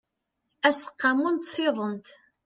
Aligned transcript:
aseqqamu 0.67 1.27
n 1.33 1.37
tsiḍent 1.39 2.07